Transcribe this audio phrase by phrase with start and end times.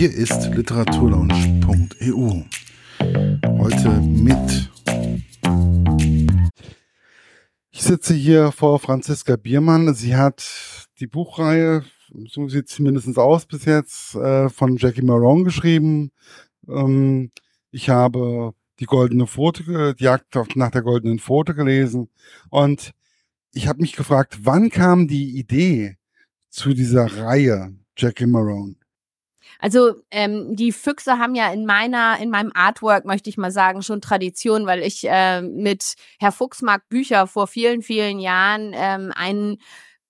[0.00, 2.42] Hier ist literaturlaunch.eu.
[3.58, 4.70] Heute mit.
[7.70, 9.92] Ich sitze hier vor Franziska Biermann.
[9.92, 11.84] Sie hat die Buchreihe,
[12.28, 16.12] so sieht es mindestens aus bis jetzt, äh, von Jackie Marone geschrieben.
[16.66, 17.30] Ähm,
[17.70, 22.08] ich habe die goldene Pfote, die Jagd nach der goldenen Pfote gelesen
[22.48, 22.92] und
[23.52, 25.98] ich habe mich gefragt, wann kam die Idee
[26.48, 28.79] zu dieser Reihe Jackie Marone?
[29.58, 33.82] Also ähm, die Füchse haben ja in meiner, in meinem Artwork, möchte ich mal sagen,
[33.82, 39.12] schon Tradition, weil ich äh, mit Herr Fuchs mag Bücher vor vielen, vielen Jahren ähm,
[39.14, 39.58] einen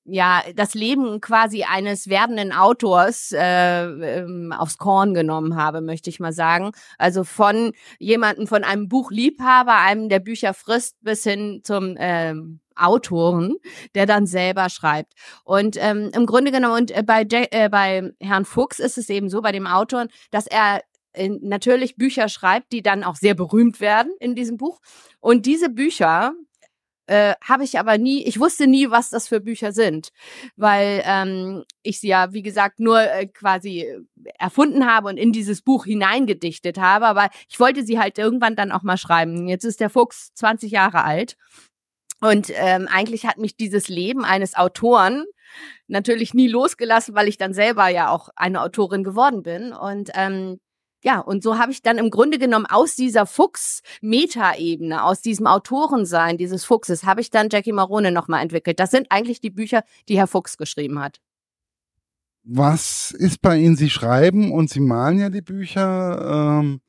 [0.04, 6.20] ja, das Leben quasi eines werdenden Autors äh, ähm, aufs Korn genommen habe, möchte ich
[6.20, 6.72] mal sagen.
[6.98, 13.56] Also von jemandem, von einem Buchliebhaber, einem, der Bücher frisst, bis hin zum ähm, Autoren,
[13.94, 15.12] der dann selber schreibt.
[15.44, 19.28] Und ähm, im Grunde genommen, und äh, bei, äh, bei Herrn Fuchs ist es eben
[19.28, 23.80] so, bei dem Autoren, dass er äh, natürlich Bücher schreibt, die dann auch sehr berühmt
[23.80, 24.80] werden in diesem Buch.
[25.20, 26.34] Und diese Bücher,
[27.10, 30.10] äh, habe ich aber nie, ich wusste nie, was das für Bücher sind,
[30.54, 33.84] weil ähm, ich sie ja, wie gesagt, nur äh, quasi
[34.38, 38.70] erfunden habe und in dieses Buch hineingedichtet habe, aber ich wollte sie halt irgendwann dann
[38.70, 39.48] auch mal schreiben.
[39.48, 41.36] Jetzt ist der Fuchs 20 Jahre alt
[42.20, 45.24] und ähm, eigentlich hat mich dieses Leben eines Autoren
[45.88, 49.72] natürlich nie losgelassen, weil ich dann selber ja auch eine Autorin geworden bin.
[49.72, 50.58] Und ähm,
[51.02, 56.36] ja, und so habe ich dann im Grunde genommen aus dieser Fuchs-Meta-Ebene, aus diesem Autorensein
[56.36, 58.78] dieses Fuchses, habe ich dann Jackie Marone nochmal entwickelt.
[58.78, 61.20] Das sind eigentlich die Bücher, die Herr Fuchs geschrieben hat.
[62.42, 63.76] Was ist bei Ihnen?
[63.76, 66.60] Sie schreiben und Sie malen ja die Bücher.
[66.60, 66.80] Ähm,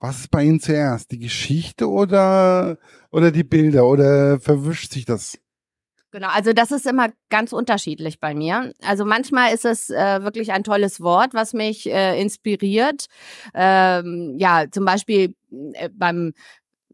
[0.00, 1.10] was ist bei Ihnen zuerst?
[1.10, 2.78] Die Geschichte oder,
[3.10, 3.86] oder die Bilder?
[3.86, 5.38] Oder verwischt sich das?
[6.10, 8.72] Genau, also das ist immer ganz unterschiedlich bei mir.
[8.82, 13.06] Also manchmal ist es äh, wirklich ein tolles Wort, was mich äh, inspiriert.
[13.52, 15.34] Ähm, ja, zum Beispiel
[15.72, 16.32] äh, beim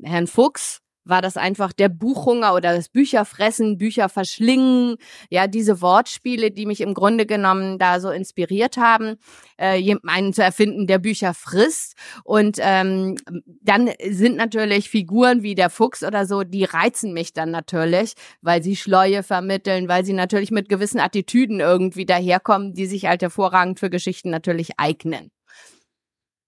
[0.03, 4.97] Herrn Fuchs war das einfach der Buchhunger oder das Bücherfressen, Bücher verschlingen,
[5.29, 9.17] ja, diese Wortspiele, die mich im Grunde genommen da so inspiriert haben,
[9.57, 11.95] äh, einen zu erfinden, der Bücher frisst.
[12.25, 13.17] Und ähm,
[13.63, 18.63] dann sind natürlich Figuren wie der Fuchs oder so, die reizen mich dann natürlich, weil
[18.63, 23.81] sie Schleue vermitteln, weil sie natürlich mit gewissen Attitüden irgendwie daherkommen, die sich halt hervorragend
[23.81, 25.31] für Geschichten natürlich eignen.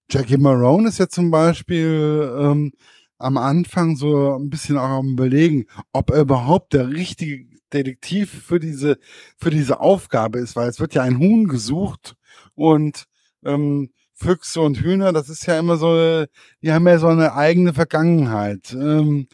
[0.09, 2.71] Jackie Marone ist ja zum Beispiel ähm,
[3.23, 8.59] am Anfang so ein bisschen auch am überlegen, ob er überhaupt der richtige Detektiv für
[8.59, 8.99] diese,
[9.37, 12.15] für diese Aufgabe ist, weil es wird ja ein Huhn gesucht
[12.55, 13.05] und
[13.43, 16.25] ähm, Füchse und Hühner, das ist ja immer so,
[16.61, 18.73] die haben ja so eine eigene Vergangenheit.
[18.73, 19.27] Ähm,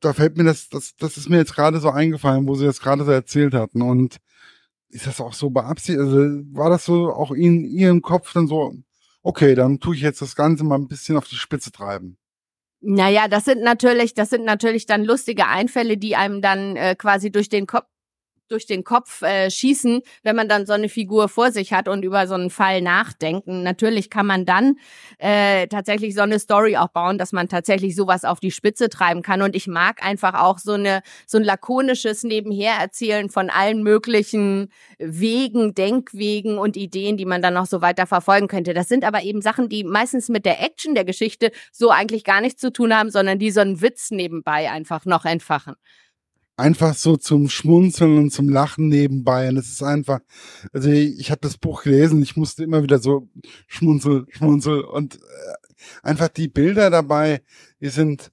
[0.00, 2.80] da fällt mir das, das, das ist mir jetzt gerade so eingefallen, wo sie das
[2.80, 3.82] gerade so erzählt hatten.
[3.82, 4.18] Und
[4.88, 6.00] ist das auch so beabsichtigt?
[6.00, 6.18] Also
[6.52, 8.74] war das so auch in ihrem Kopf dann so,
[9.22, 12.16] okay, dann tue ich jetzt das Ganze mal ein bisschen auf die Spitze treiben?
[12.84, 17.30] Naja, das sind natürlich, das sind natürlich dann lustige Einfälle, die einem dann äh, quasi
[17.30, 17.86] durch den Kopf
[18.52, 22.04] durch den Kopf äh, schießen, wenn man dann so eine Figur vor sich hat und
[22.04, 23.62] über so einen Fall nachdenken.
[23.62, 24.76] Natürlich kann man dann
[25.18, 29.22] äh, tatsächlich so eine Story auch bauen, dass man tatsächlich sowas auf die Spitze treiben
[29.22, 29.42] kann.
[29.42, 35.74] Und ich mag einfach auch so eine so ein lakonisches Nebenhererzählen von allen möglichen Wegen,
[35.74, 38.74] Denkwegen und Ideen, die man dann noch so weiter verfolgen könnte.
[38.74, 42.40] Das sind aber eben Sachen, die meistens mit der Action der Geschichte so eigentlich gar
[42.40, 45.74] nichts zu tun haben, sondern die so einen Witz nebenbei einfach noch entfachen
[46.62, 49.48] einfach so zum Schmunzeln und zum Lachen nebenbei.
[49.48, 50.20] Und es ist einfach,
[50.72, 53.28] also ich, ich habe das Buch gelesen, ich musste immer wieder so
[53.66, 55.18] schmunzel, schmunzel und äh,
[56.02, 57.42] einfach die Bilder dabei,
[57.80, 58.30] die sind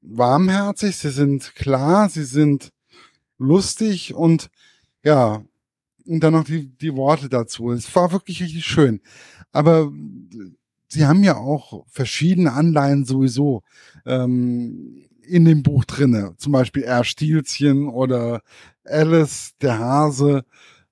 [0.00, 2.72] warmherzig, sie sind klar, sie sind
[3.38, 4.48] lustig und
[5.04, 5.44] ja,
[6.06, 7.72] und dann noch die, die Worte dazu.
[7.72, 9.00] Es war wirklich richtig schön.
[9.52, 9.92] Aber
[10.88, 13.62] sie haben ja auch verschiedene Anleihen sowieso.
[14.04, 16.34] Ähm, in dem Buch drinne.
[16.38, 17.04] Zum Beispiel R.
[17.04, 18.42] Stielchen oder
[18.84, 20.44] Alice, der Hase,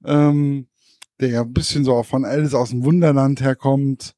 [0.05, 0.67] ähm,
[1.21, 4.15] der ja ein bisschen so auch von Alice aus dem Wunderland herkommt.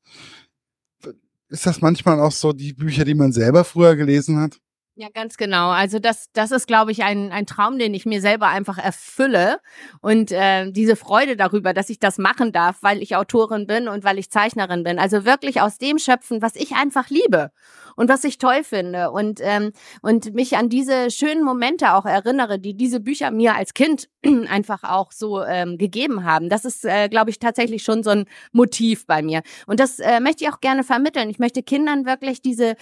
[1.49, 4.59] Ist das manchmal auch so die Bücher, die man selber früher gelesen hat?
[4.99, 5.69] Ja, ganz genau.
[5.69, 9.59] Also das, das ist, glaube ich, ein, ein Traum, den ich mir selber einfach erfülle.
[10.01, 14.05] Und äh, diese Freude darüber, dass ich das machen darf, weil ich Autorin bin und
[14.05, 14.99] weil ich Zeichnerin bin.
[14.99, 17.51] Also wirklich aus dem schöpfen, was ich einfach liebe
[17.95, 19.11] und was ich toll finde.
[19.11, 23.75] Und, ähm, und mich an diese schönen Momente auch erinnere, die diese Bücher mir als
[23.75, 24.09] Kind
[24.49, 26.49] einfach auch so ähm, gegeben haben.
[26.49, 29.43] Das ist, äh, glaube ich, tatsächlich schon so ein Motiv bei mir.
[29.67, 31.29] Und das äh, möchte ich auch gerne vermitteln.
[31.29, 32.77] Ich möchte Kindern wirklich diese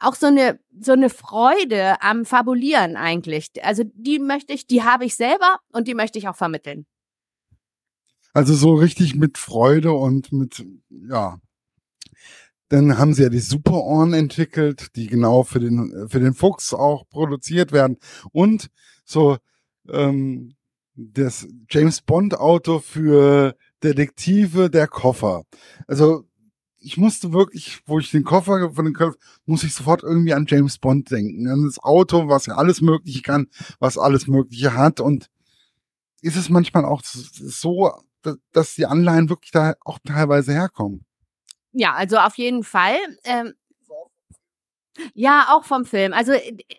[0.00, 3.50] auch so eine so eine Freude am Fabulieren eigentlich.
[3.62, 6.86] Also die möchte ich, die habe ich selber und die möchte ich auch vermitteln.
[8.32, 11.38] Also so richtig mit Freude und mit ja
[12.68, 17.08] Dann haben sie ja die Superohren entwickelt, die genau für den, für den Fuchs auch
[17.08, 17.98] produziert werden.
[18.32, 18.70] Und
[19.04, 19.38] so
[19.88, 20.54] ähm,
[20.94, 25.44] das James Bond Auto für Detektive, der Koffer.
[25.86, 26.24] Also
[26.80, 30.46] ich musste wirklich, wo ich den Koffer von den Köpfen, muss ich sofort irgendwie an
[30.48, 31.46] James Bond denken.
[31.48, 33.48] An das Auto, was ja alles Mögliche kann,
[33.78, 34.98] was alles Mögliche hat.
[35.00, 35.30] Und
[36.22, 37.92] ist es manchmal auch so,
[38.52, 41.04] dass die Anleihen wirklich da auch teilweise herkommen.
[41.72, 42.96] Ja, also auf jeden Fall.
[43.24, 43.54] Ähm,
[45.14, 46.12] ja, auch vom Film.
[46.12, 46.32] Also,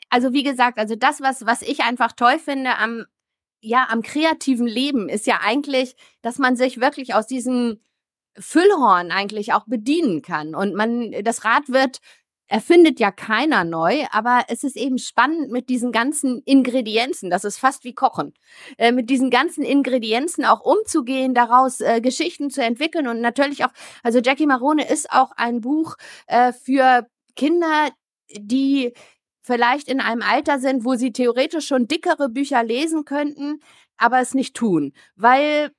[0.10, 3.06] also wie gesagt, also das, was, was ich einfach toll finde am,
[3.62, 7.80] ja, am kreativen Leben, ist ja eigentlich, dass man sich wirklich aus diesem
[8.38, 10.56] Füllhorn eigentlich auch bedienen kann.
[10.56, 12.00] Und man, das Rad wird
[12.52, 17.58] erfindet ja keiner neu, aber es ist eben spannend mit diesen ganzen Ingredienzen, das ist
[17.58, 18.34] fast wie Kochen,
[18.78, 23.08] äh, mit diesen ganzen Ingredienzen auch umzugehen, daraus äh, Geschichten zu entwickeln.
[23.08, 23.72] Und natürlich auch,
[24.04, 25.96] also Jackie Marone ist auch ein Buch
[26.28, 27.08] äh, für
[27.38, 27.90] Kinder,
[28.38, 28.94] die
[29.42, 33.62] vielleicht in einem Alter sind, wo sie theoretisch schon dickere Bücher lesen könnten,
[33.98, 35.72] aber es nicht tun, weil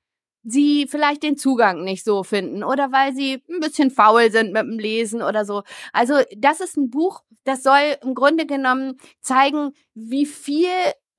[0.43, 4.63] sie vielleicht den Zugang nicht so finden oder weil sie ein bisschen faul sind mit
[4.63, 5.63] dem Lesen oder so.
[5.91, 10.67] Also das ist ein Buch, das soll im Grunde genommen zeigen, wie viel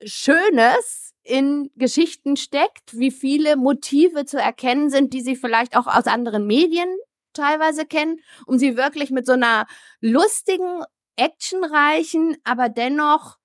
[0.03, 6.05] Schönes in Geschichten steckt, wie viele Motive zu erkennen sind, die sie vielleicht auch aus
[6.05, 6.89] anderen Medien
[7.33, 9.65] teilweise kennen, um sie wirklich mit so einer
[10.01, 10.83] lustigen,
[11.17, 13.37] actionreichen, aber dennoch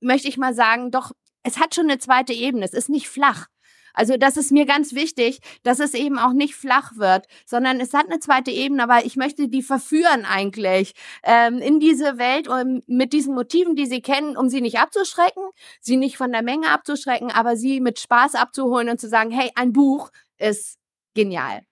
[0.00, 1.12] möchte ich mal sagen, doch
[1.42, 2.64] es hat schon eine zweite Ebene.
[2.64, 3.46] Es ist nicht flach.
[3.94, 7.94] Also das ist mir ganz wichtig, dass es eben auch nicht flach wird, sondern es
[7.94, 12.82] hat eine zweite Ebene, aber ich möchte die verführen eigentlich ähm, in diese Welt um,
[12.86, 15.42] mit diesen Motiven, die sie kennen, um sie nicht abzuschrecken,
[15.80, 19.50] sie nicht von der Menge abzuschrecken, aber sie mit Spaß abzuholen und zu sagen, hey,
[19.54, 20.78] ein Buch ist
[21.14, 21.62] genial.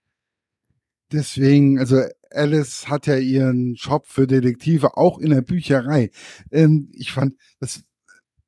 [1.10, 6.10] Deswegen, also Alice hat ja ihren Job für Detektive auch in der Bücherei.
[6.50, 7.82] Ähm, ich fand das,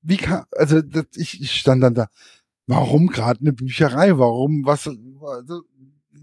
[0.02, 2.08] wie kann, also das, ich, ich stand dann da
[2.70, 4.17] warum gerade eine Bücherei?
[4.17, 5.62] Warum, was, also,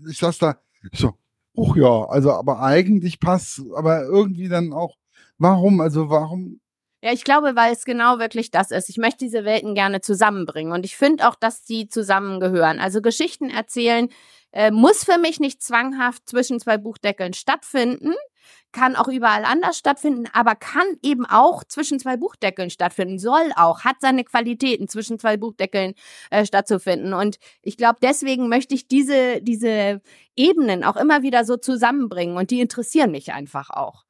[0.10, 0.58] ich saß da,
[0.92, 1.14] ich so,
[1.54, 4.96] oh ja, also, aber eigentlich passt, aber irgendwie dann auch,
[5.38, 6.60] warum, also, warum?
[7.04, 8.90] Ja, ich glaube, weil es genau wirklich das ist.
[8.90, 12.80] Ich möchte diese Welten gerne zusammenbringen und ich finde auch, dass die zusammengehören.
[12.80, 14.10] Also Geschichten erzählen
[14.52, 18.14] äh, muss für mich nicht zwanghaft zwischen zwei Buchdeckeln stattfinden
[18.78, 23.82] kann auch überall anders stattfinden, aber kann eben auch zwischen zwei Buchdeckeln stattfinden, soll auch,
[23.82, 25.96] hat seine Qualitäten zwischen zwei Buchdeckeln
[26.30, 27.14] äh, stattzufinden.
[27.14, 30.00] Und ich glaube, deswegen möchte ich diese, diese
[30.36, 34.06] Ebenen auch immer wieder so zusammenbringen und die interessieren mich einfach auch.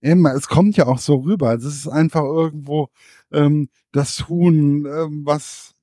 [0.00, 1.52] Immer, es kommt ja auch so rüber.
[1.52, 2.88] Es ist einfach irgendwo
[3.30, 5.74] ähm, das Huhn, ähm, was,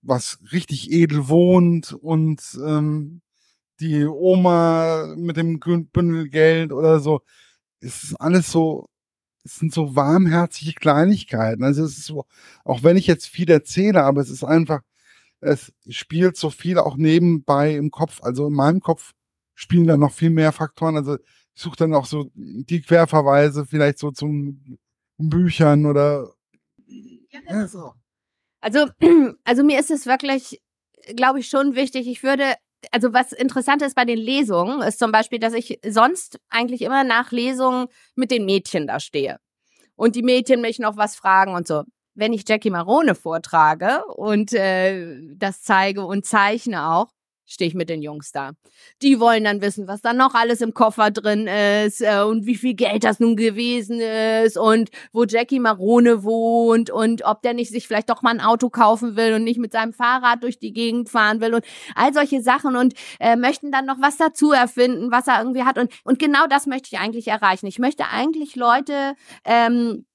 [0.00, 3.20] was richtig edel wohnt und ähm,
[3.80, 7.22] die Oma mit dem Bündel Geld oder so
[7.84, 8.88] es ist alles so,
[9.44, 11.64] es sind so warmherzige Kleinigkeiten.
[11.64, 12.24] Also es ist so,
[12.64, 14.80] auch wenn ich jetzt viel erzähle, aber es ist einfach,
[15.40, 18.22] es spielt so viel auch nebenbei im Kopf.
[18.22, 19.12] Also in meinem Kopf
[19.54, 20.96] spielen da noch viel mehr Faktoren.
[20.96, 24.78] Also ich suche dann auch so die Querverweise vielleicht so zum
[25.18, 26.32] Büchern oder
[27.48, 27.92] ja, so.
[28.60, 28.86] Also,
[29.44, 30.62] also mir ist es wirklich,
[31.14, 32.08] glaube ich, schon wichtig.
[32.08, 32.54] Ich würde
[32.92, 37.04] also was interessant ist bei den Lesungen, ist zum Beispiel, dass ich sonst eigentlich immer
[37.04, 39.38] nach Lesungen mit den Mädchen da stehe.
[39.96, 41.84] Und die Mädchen mich noch was fragen und so.
[42.14, 47.08] Wenn ich Jackie Marone vortrage und äh, das zeige und zeichne auch,
[47.46, 48.52] stehe ich mit den Jungs da.
[49.02, 52.56] Die wollen dann wissen, was da noch alles im Koffer drin ist äh, und wie
[52.56, 57.70] viel Geld das nun gewesen ist und wo Jackie Marone wohnt und ob der nicht
[57.70, 60.72] sich vielleicht doch mal ein Auto kaufen will und nicht mit seinem Fahrrad durch die
[60.72, 65.10] Gegend fahren will und all solche Sachen und äh, möchten dann noch was dazu erfinden,
[65.10, 67.66] was er irgendwie hat und und genau das möchte ich eigentlich erreichen.
[67.66, 70.06] Ich möchte eigentlich Leute ähm,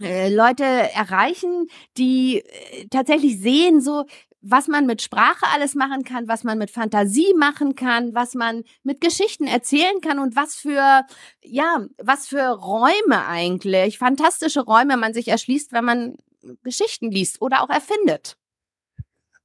[0.00, 4.04] äh, Leute erreichen, die äh, tatsächlich sehen, so
[4.46, 8.62] was man mit Sprache alles machen kann, was man mit Fantasie machen kann, was man
[8.82, 11.02] mit Geschichten erzählen kann und was für,
[11.42, 16.16] ja, was für Räume eigentlich, fantastische Räume man sich erschließt, wenn man
[16.62, 18.36] Geschichten liest oder auch erfindet.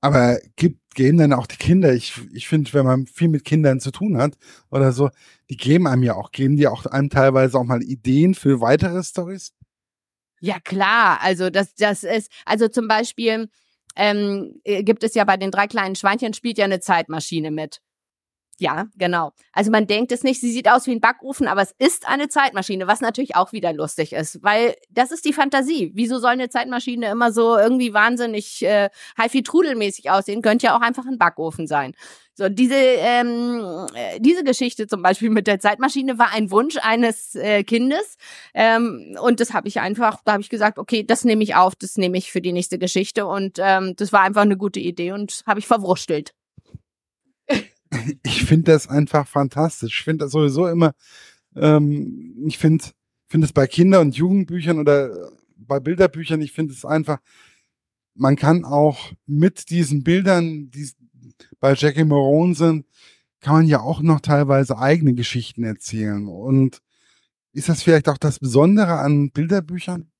[0.01, 3.79] Aber gibt, geben dann auch die Kinder, ich, ich finde, wenn man viel mit Kindern
[3.79, 4.37] zu tun hat
[4.69, 5.09] oder so,
[5.49, 9.01] die geben einem ja auch, geben die auch einem teilweise auch mal Ideen für weitere
[9.01, 9.53] Stories?
[10.41, 11.19] Ja, klar.
[11.21, 13.49] Also, das, das ist, also zum Beispiel,
[13.96, 17.81] ähm, äh, gibt es ja bei den drei kleinen Schweinchen, spielt ja eine Zeitmaschine mit.
[18.59, 19.31] Ja, genau.
[19.53, 22.27] Also man denkt es nicht, sie sieht aus wie ein Backofen, aber es ist eine
[22.27, 25.91] Zeitmaschine, was natürlich auch wieder lustig ist, weil das ist die Fantasie.
[25.95, 30.41] Wieso soll eine Zeitmaschine immer so irgendwie wahnsinnig äh, Haifi-Trudelmäßig aussehen?
[30.41, 31.95] Könnte ja auch einfach ein Backofen sein.
[32.33, 37.35] So, diese, ähm, äh, diese Geschichte zum Beispiel mit der Zeitmaschine war ein Wunsch eines
[37.35, 38.17] äh, Kindes.
[38.53, 41.75] Ähm, und das habe ich einfach, da habe ich gesagt, okay, das nehme ich auf,
[41.75, 43.25] das nehme ich für die nächste Geschichte.
[43.25, 46.33] Und ähm, das war einfach eine gute Idee und habe ich verwurstelt
[48.24, 50.00] ich finde das einfach fantastisch.
[50.00, 50.93] Ich finde das sowieso immer,
[51.55, 52.86] ähm, ich finde
[53.29, 57.19] finde es bei Kinder- und Jugendbüchern oder bei Bilderbüchern, ich finde es einfach,
[58.15, 60.89] man kann auch mit diesen Bildern, die
[61.60, 62.86] bei Jackie Morone sind,
[63.39, 66.27] kann man ja auch noch teilweise eigene Geschichten erzählen.
[66.27, 66.81] Und
[67.53, 70.12] ist das vielleicht auch das Besondere an Bilderbüchern?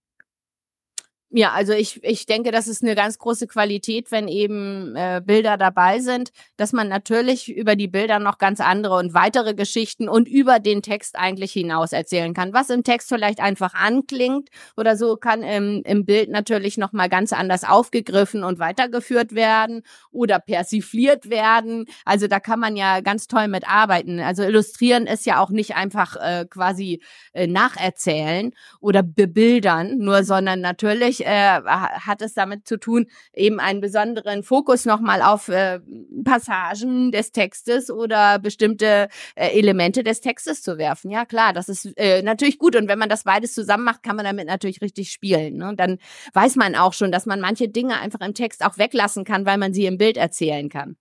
[1.32, 5.58] Ja, also ich, ich denke, das ist eine ganz große Qualität, wenn eben äh, Bilder
[5.58, 10.28] dabei sind, dass man natürlich über die Bilder noch ganz andere und weitere Geschichten und
[10.28, 12.52] über den Text eigentlich hinaus erzählen kann.
[12.54, 17.10] Was im Text vielleicht einfach anklingt oder so, kann im, im Bild natürlich noch mal
[17.10, 21.86] ganz anders aufgegriffen und weitergeführt werden oder persifliert werden.
[22.06, 24.20] Also da kann man ja ganz toll mit arbeiten.
[24.20, 30.60] Also illustrieren ist ja auch nicht einfach äh, quasi äh, nacherzählen oder bebildern, nur sondern
[30.60, 35.80] natürlich äh, hat es damit zu tun, eben einen besonderen Fokus nochmal auf äh,
[36.24, 41.12] Passagen des Textes oder bestimmte äh, Elemente des Textes zu werfen.
[41.12, 42.76] Ja, klar, das ist äh, natürlich gut.
[42.76, 45.58] Und wenn man das beides zusammen macht, kann man damit natürlich richtig spielen.
[45.58, 45.74] Ne?
[45.76, 45.98] Dann
[46.34, 49.58] weiß man auch schon, dass man manche Dinge einfach im Text auch weglassen kann, weil
[49.58, 50.96] man sie im Bild erzählen kann.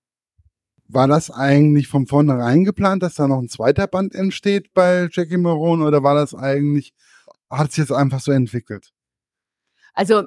[0.91, 5.37] War das eigentlich von vornherein geplant, dass da noch ein zweiter Band entsteht bei Jackie
[5.37, 6.95] Morone oder war das eigentlich,
[7.51, 8.95] hat es jetzt einfach so entwickelt?
[9.95, 10.25] Also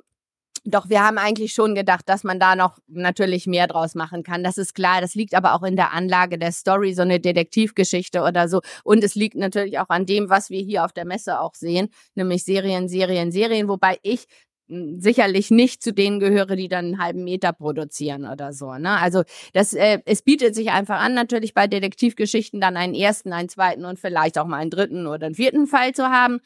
[0.64, 4.44] doch, wir haben eigentlich schon gedacht, dass man da noch natürlich mehr draus machen kann.
[4.44, 5.02] Das ist klar.
[5.02, 8.62] Das liegt aber auch in der Anlage der Story, so eine Detektivgeschichte oder so.
[8.84, 11.90] Und es liegt natürlich auch an dem, was wir hier auf der Messe auch sehen,
[12.14, 14.28] nämlich Serien, Serien, Serien, wobei ich
[14.68, 18.72] hm, sicherlich nicht zu denen gehöre, die dann einen halben Meter produzieren oder so.
[18.76, 19.00] Ne?
[19.00, 23.50] Also das, äh, es bietet sich einfach an, natürlich bei Detektivgeschichten dann einen ersten, einen
[23.50, 26.40] zweiten und vielleicht auch mal einen dritten oder einen vierten Fall zu haben.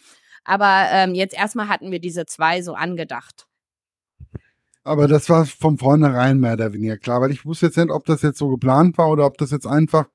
[0.46, 3.48] Aber ähm, jetzt erstmal hatten wir diese zwei so angedacht.
[4.84, 8.06] Aber das war von vornherein mehr oder weniger klar, weil ich wusste jetzt nicht, ob
[8.06, 10.08] das jetzt so geplant war oder ob das jetzt einfach,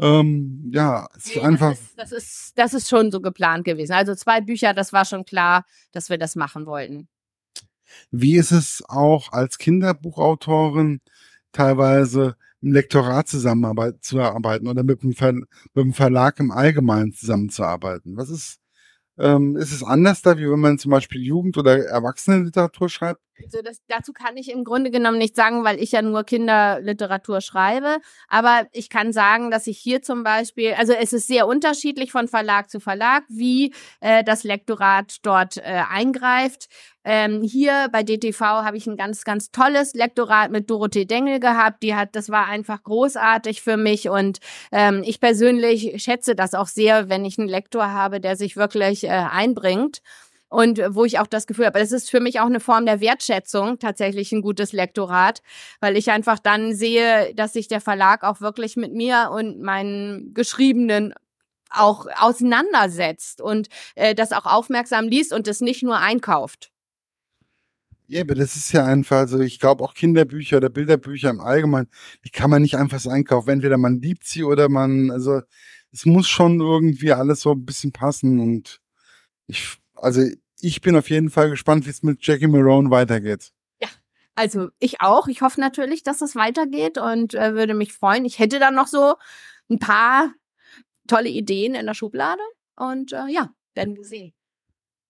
[0.00, 1.70] ähm, ja, es nee, einfach.
[1.70, 3.92] Das ist, das, ist, das ist schon so geplant gewesen.
[3.92, 7.08] Also zwei Bücher, das war schon klar, dass wir das machen wollten.
[8.10, 11.00] Wie ist es auch als Kinderbuchautorin
[11.52, 18.16] teilweise im Lektorat zusammenzuarbeiten oder mit dem, Ver mit dem Verlag im Allgemeinen zusammenzuarbeiten?
[18.16, 18.58] Was ist
[19.18, 23.20] ähm, ist es anders da, wie wenn man zum Beispiel Jugend- oder Erwachsenenliteratur schreibt?
[23.42, 27.40] Also das, dazu kann ich im Grunde genommen nicht sagen, weil ich ja nur Kinderliteratur
[27.40, 27.98] schreibe.
[28.28, 32.28] Aber ich kann sagen, dass ich hier zum Beispiel, also es ist sehr unterschiedlich von
[32.28, 36.68] Verlag zu Verlag, wie äh, das Lektorat dort äh, eingreift.
[37.02, 41.82] Ähm, hier bei DTV habe ich ein ganz, ganz tolles Lektorat mit Dorothee Dengel gehabt.
[41.82, 44.38] Die hat, das war einfach großartig für mich und
[44.70, 49.04] ähm, ich persönlich schätze das auch sehr, wenn ich einen Lektor habe, der sich wirklich
[49.04, 50.02] äh, einbringt
[50.50, 53.00] und wo ich auch das Gefühl habe, das ist für mich auch eine Form der
[53.00, 55.42] Wertschätzung, tatsächlich ein gutes Lektorat,
[55.80, 60.34] weil ich einfach dann sehe, dass sich der Verlag auch wirklich mit mir und meinen
[60.34, 61.14] Geschriebenen
[61.70, 66.72] auch auseinandersetzt und äh, das auch aufmerksam liest und es nicht nur einkauft.
[68.08, 71.88] Ja, aber das ist ja einfach, also ich glaube auch Kinderbücher oder Bilderbücher im Allgemeinen,
[72.24, 73.50] die kann man nicht einfach so einkaufen.
[73.50, 75.42] Entweder man liebt sie oder man, also
[75.92, 78.80] es muss schon irgendwie alles so ein bisschen passen und
[79.46, 80.22] ich, also
[80.60, 83.52] ich bin auf jeden Fall gespannt, wie es mit Jackie Marone weitergeht.
[83.80, 83.88] Ja,
[84.34, 85.28] also ich auch.
[85.28, 88.24] Ich hoffe natürlich, dass es weitergeht und äh, würde mich freuen.
[88.24, 89.14] Ich hätte dann noch so
[89.70, 90.32] ein paar
[91.06, 92.42] tolle Ideen in der Schublade
[92.76, 94.32] und äh, ja, werden wir sehen.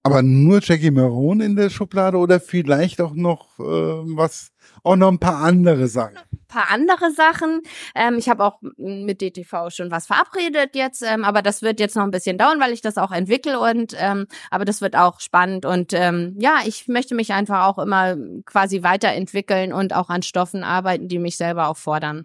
[0.03, 4.51] Aber nur Jackie Marone in der Schublade oder vielleicht auch noch äh, was,
[4.83, 6.17] auch noch ein paar andere Sachen?
[6.17, 7.61] Ein paar andere Sachen.
[7.95, 11.97] Ähm, ich habe auch mit DTV schon was verabredet jetzt, ähm, aber das wird jetzt
[11.97, 15.21] noch ein bisschen dauern, weil ich das auch entwickle und ähm, aber das wird auch
[15.21, 18.17] spannend und ähm, ja, ich möchte mich einfach auch immer
[18.47, 22.25] quasi weiterentwickeln und auch an Stoffen arbeiten, die mich selber auch fordern.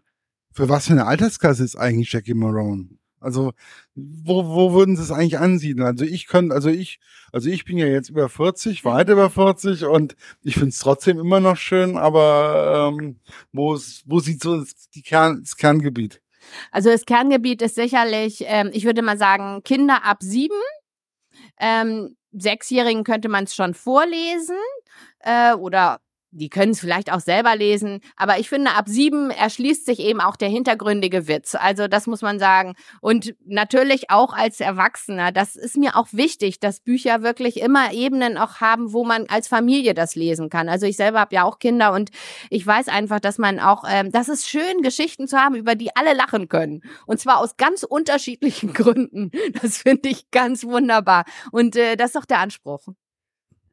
[0.53, 2.87] Für was für eine Altersklasse ist eigentlich Jackie Marone?
[3.25, 3.53] Also,
[3.95, 5.85] wo, wo würden Sie es eigentlich ansiedeln?
[5.85, 6.99] Also ich könnte, also ich,
[7.31, 11.19] also ich bin ja jetzt über 40, weit über 40 und ich finde es trotzdem
[11.19, 13.19] immer noch schön, aber ähm,
[13.51, 14.63] wo, wo sieht so
[14.93, 16.21] die Kern, das Kerngebiet?
[16.71, 20.61] Also das Kerngebiet ist sicherlich, ähm, ich würde mal sagen, Kinder ab sieben.
[21.59, 24.57] Ähm, Sechsjährigen könnte man es schon vorlesen
[25.19, 25.99] äh, oder
[26.35, 30.19] die können es vielleicht auch selber lesen, aber ich finde, ab sieben erschließt sich eben
[30.19, 31.55] auch der hintergründige Witz.
[31.55, 32.75] Also das muss man sagen.
[32.99, 38.37] Und natürlich auch als Erwachsener, das ist mir auch wichtig, dass Bücher wirklich immer Ebenen
[38.37, 40.67] auch haben, wo man als Familie das lesen kann.
[40.67, 42.11] Also ich selber habe ja auch Kinder und
[42.49, 45.95] ich weiß einfach, dass man auch, ähm, das ist schön, Geschichten zu haben, über die
[45.95, 46.81] alle lachen können.
[47.05, 49.31] Und zwar aus ganz unterschiedlichen Gründen.
[49.61, 51.23] Das finde ich ganz wunderbar.
[51.51, 52.87] Und äh, das ist doch der Anspruch.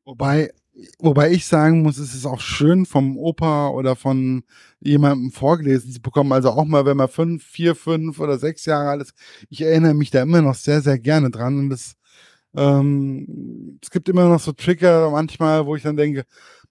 [0.05, 0.51] Wobei
[0.99, 4.43] Wobei ich sagen muss, es ist auch schön vom Opa oder von
[4.81, 6.33] jemandem vorgelesen zu bekommen.
[6.33, 9.15] Also auch mal, wenn man fünf, vier, fünf oder sechs Jahre alt ist.
[9.51, 11.59] Ich erinnere mich da immer noch sehr, sehr gerne dran.
[11.59, 11.95] Und das,
[12.57, 16.25] ähm, es gibt immer noch so Trigger manchmal, wo ich dann denke,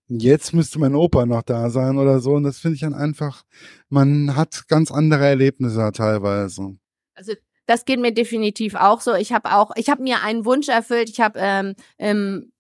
[0.08, 2.34] jetzt müsste mein Opa noch da sein oder so.
[2.34, 3.44] Und das finde ich dann einfach,
[3.90, 6.76] man hat ganz andere Erlebnisse teilweise.
[7.14, 7.34] Also
[7.68, 9.14] das geht mir definitiv auch so.
[9.14, 11.10] Ich habe auch, ich habe mir einen Wunsch erfüllt.
[11.10, 12.51] Ich habe ähm, im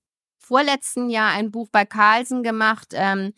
[0.41, 2.89] vorletzten Jahr ein Buch bei Carlsen gemacht.
[2.93, 3.33] Ähm,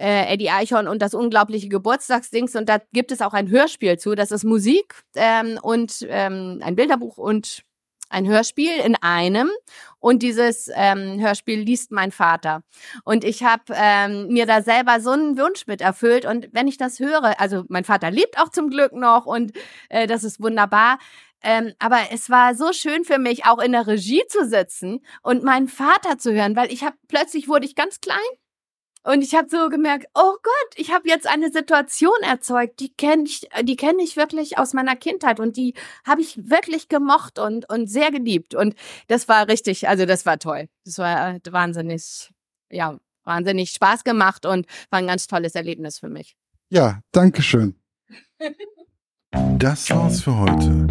[0.00, 2.54] äh, Eddie Eichhorn und das unglaubliche Geburtstagsdings.
[2.54, 4.14] Und da gibt es auch ein Hörspiel zu.
[4.14, 7.64] Das ist Musik ähm, und ähm, ein Bilderbuch und
[8.10, 9.50] ein Hörspiel in einem.
[9.98, 12.62] Und dieses ähm, Hörspiel liest mein Vater.
[13.04, 16.24] Und ich habe ähm, mir da selber so einen Wunsch mit erfüllt.
[16.24, 19.52] Und wenn ich das höre, also mein Vater lebt auch zum Glück noch und
[19.88, 20.98] äh, das ist wunderbar.
[21.42, 25.44] Ähm, aber es war so schön für mich, auch in der Regie zu sitzen und
[25.44, 28.18] meinen Vater zu hören, weil ich habe plötzlich wurde ich ganz klein
[29.04, 33.24] und ich habe so gemerkt, oh Gott, ich habe jetzt eine Situation erzeugt, die kenne
[33.24, 37.70] ich, die kenne ich wirklich aus meiner Kindheit und die habe ich wirklich gemocht und
[37.70, 38.74] und sehr geliebt und
[39.06, 42.30] das war richtig, also das war toll, das war äh, wahnsinnig,
[42.70, 46.36] ja wahnsinnig Spaß gemacht und war ein ganz tolles Erlebnis für mich.
[46.70, 47.76] Ja, danke schön.
[49.58, 50.86] Das war's für heute.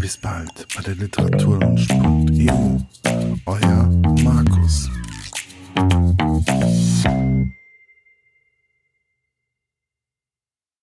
[0.00, 2.78] Bis bald bei der Literaturlunch.eu.
[3.44, 3.90] Euer
[4.24, 4.88] Markus.